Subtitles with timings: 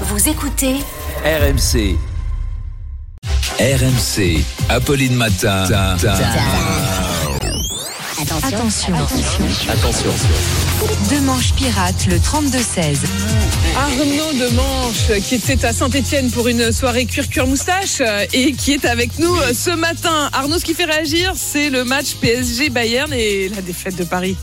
[0.00, 0.74] Vous écoutez
[1.24, 1.96] RMC.
[3.60, 4.44] RMC.
[4.68, 5.62] Apolline Matin.
[8.42, 8.94] Attention.
[9.68, 10.10] Attention.
[11.12, 12.96] Demanche pirate le 32-16.
[13.76, 18.72] Arnaud de Manche, qui était à Saint-Etienne pour une soirée cuir-cuir moustache euh, et qui
[18.72, 20.28] est avec nous euh, ce matin.
[20.32, 24.36] Arnaud, ce qui fait réagir, c'est le match PSG-Bayern et la défaite de Paris.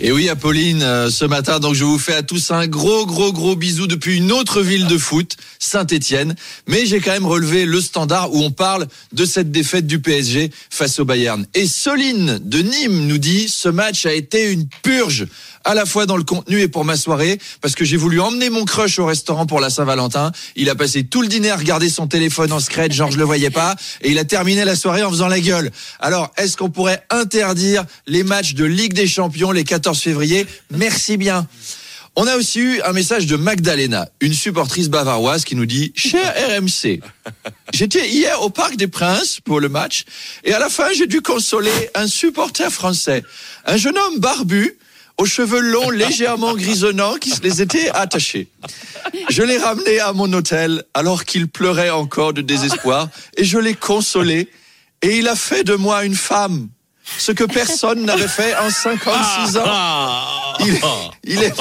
[0.00, 3.32] Et oui, Apolline, euh, ce matin, donc je vous fais à tous un gros, gros,
[3.32, 6.36] gros bisou depuis une autre ville de foot, Saint-Étienne.
[6.68, 10.52] Mais j'ai quand même relevé le standard où on parle de cette défaite du PSG
[10.70, 11.44] face au Bayern.
[11.54, 15.26] Et Soline de Nîmes nous dit, ce match a été une purge
[15.64, 18.50] à la fois dans le contenu et pour ma soirée, parce que j'ai voulu emmener
[18.50, 20.32] mon crush au restaurant pour la Saint-Valentin.
[20.56, 23.24] Il a passé tout le dîner à regarder son téléphone en secret, genre je le
[23.24, 25.70] voyais pas, et il a terminé la soirée en faisant la gueule.
[26.00, 30.46] Alors, est-ce qu'on pourrait interdire les matchs de Ligue des Champions les 14 février?
[30.70, 31.46] Merci bien.
[32.20, 36.34] On a aussi eu un message de Magdalena, une supportrice bavaroise qui nous dit Cher
[36.50, 36.98] RMC,
[37.72, 40.02] j'étais hier au Parc des Princes pour le match
[40.42, 43.22] et à la fin j'ai dû consoler un supporter français,
[43.66, 44.76] un jeune homme barbu
[45.18, 48.48] aux cheveux longs légèrement grisonnants qui se les étaient attachés.
[49.28, 53.74] Je l'ai ramené à mon hôtel alors qu'il pleurait encore de désespoir et je l'ai
[53.74, 54.48] consolé
[55.02, 56.68] et il a fait de moi une femme.
[57.18, 59.64] Ce que personne n'avait fait en 56 ans.
[60.60, 60.78] Il,
[61.24, 61.54] il est,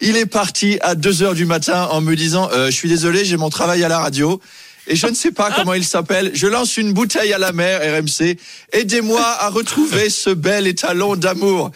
[0.00, 3.24] il est parti à 2 heures du matin en me disant euh, Je suis désolé,
[3.24, 4.40] j'ai mon travail à la radio.
[4.88, 6.30] Et je ne sais pas comment il s'appelle.
[6.34, 8.38] Je lance une bouteille à la mer, RMC.
[8.72, 11.70] Aidez-moi à retrouver ce bel étalon d'amour.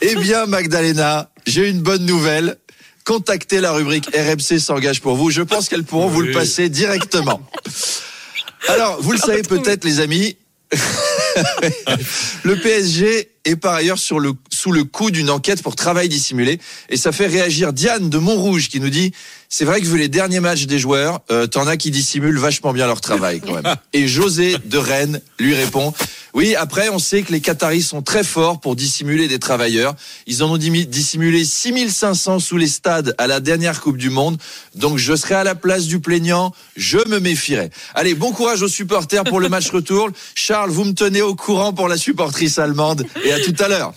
[0.00, 2.56] Eh bien, Magdalena, j'ai une bonne nouvelle.
[3.04, 5.30] Contactez la rubrique RMC s'engage pour vous.
[5.30, 7.40] Je pense qu'elles pourront vous le passer directement.
[8.68, 10.36] Alors, vous le savez peut-être, les amis,
[12.42, 16.60] le PSG est par ailleurs sur le, sous le coup d'une enquête pour travail dissimulé.
[16.90, 19.12] Et ça fait réagir Diane de Montrouge qui nous dit
[19.48, 22.74] c'est vrai que vu les derniers matchs des joueurs, euh, t'en as qui dissimulent vachement
[22.74, 23.74] bien leur travail quand même.
[23.94, 25.94] Et José de Rennes lui répond
[26.38, 29.96] oui, après on sait que les Qataris sont très forts pour dissimuler des travailleurs.
[30.28, 34.38] Ils en ont dissimulé 6500 sous les stades à la dernière Coupe du Monde.
[34.76, 37.70] Donc je serai à la place du plaignant, je me méfierai.
[37.92, 40.10] Allez, bon courage aux supporters pour le match retour.
[40.36, 43.92] Charles, vous me tenez au courant pour la supportrice allemande et à tout à l'heure.